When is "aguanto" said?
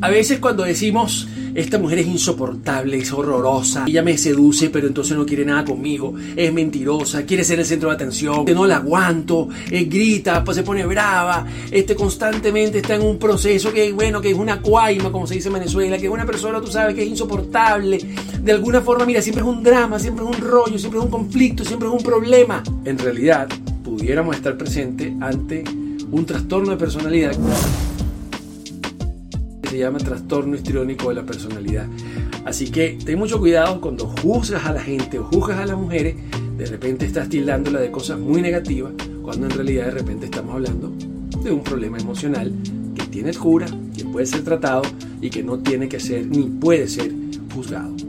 8.76-9.48